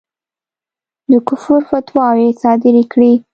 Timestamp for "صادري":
2.41-2.83